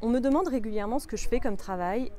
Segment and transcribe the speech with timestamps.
[0.00, 2.12] On me demande régulièrement ce que je fais comme travail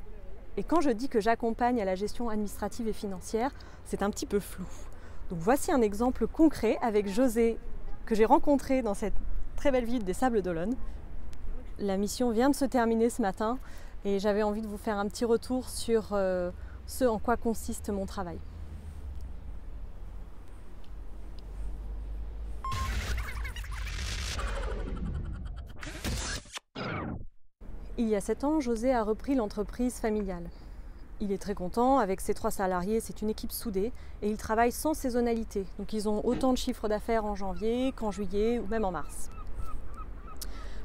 [0.58, 3.52] et quand je dis que j'accompagne à la gestion administrative et financière,
[3.86, 4.66] c'est un petit peu flou.
[5.30, 7.58] Donc voici un exemple concret avec José
[8.06, 9.14] que j'ai rencontré dans cette
[9.56, 10.76] très belle ville des Sables d'Olonne.
[11.78, 13.58] La mission vient de se terminer ce matin
[14.04, 16.52] et j'avais envie de vous faire un petit retour sur euh,
[16.86, 18.40] ce en quoi consiste mon travail.
[28.00, 30.50] Il y a sept ans, José a repris l'entreprise familiale.
[31.20, 34.72] Il est très content, avec ses trois salariés, c'est une équipe soudée et ils travaillent
[34.72, 35.66] sans saisonnalité.
[35.78, 39.30] Donc ils ont autant de chiffres d'affaires en janvier qu'en juillet ou même en mars.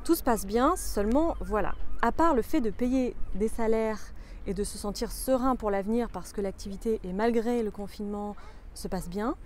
[0.02, 4.00] Tout se passe bien, seulement voilà, à part le fait de payer des salaires
[4.48, 8.34] et de se sentir serein pour l'avenir parce que l'activité et malgré le confinement
[8.74, 9.36] se passe bien,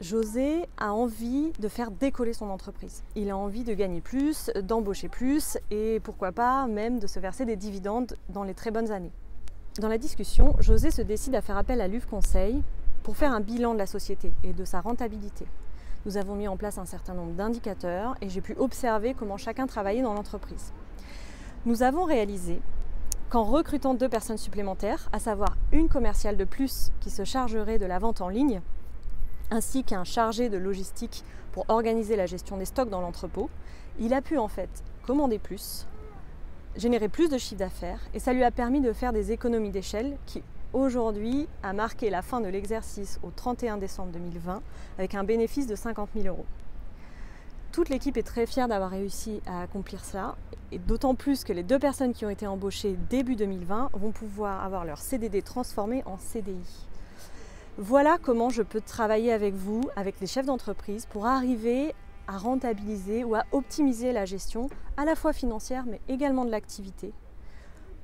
[0.00, 3.02] José a envie de faire décoller son entreprise.
[3.16, 7.44] Il a envie de gagner plus, d'embaucher plus et pourquoi pas même de se verser
[7.44, 9.12] des dividendes dans les très bonnes années.
[9.78, 12.62] Dans la discussion, José se décide à faire appel à l'UF Conseil
[13.02, 15.44] pour faire un bilan de la société et de sa rentabilité.
[16.06, 19.66] Nous avons mis en place un certain nombre d'indicateurs et j'ai pu observer comment chacun
[19.66, 20.72] travaillait dans l'entreprise.
[21.66, 22.62] Nous avons réalisé
[23.28, 27.84] qu'en recrutant deux personnes supplémentaires, à savoir une commerciale de plus qui se chargerait de
[27.84, 28.62] la vente en ligne,
[29.50, 33.50] ainsi qu'un chargé de logistique pour organiser la gestion des stocks dans l'entrepôt,
[33.98, 34.70] il a pu en fait
[35.06, 35.86] commander plus,
[36.76, 40.16] générer plus de chiffre d'affaires et ça lui a permis de faire des économies d'échelle
[40.26, 44.62] qui aujourd'hui a marqué la fin de l'exercice au 31 décembre 2020
[44.98, 46.46] avec un bénéfice de 50 000 euros.
[47.72, 50.34] Toute l'équipe est très fière d'avoir réussi à accomplir cela,
[50.72, 54.64] et d'autant plus que les deux personnes qui ont été embauchées début 2020 vont pouvoir
[54.64, 56.88] avoir leur CDD transformé en CDI.
[57.82, 61.94] Voilà comment je peux travailler avec vous, avec les chefs d'entreprise, pour arriver
[62.26, 67.14] à rentabiliser ou à optimiser la gestion, à la fois financière mais également de l'activité,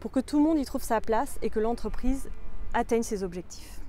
[0.01, 2.31] pour que tout le monde y trouve sa place et que l'entreprise
[2.73, 3.83] atteigne ses objectifs.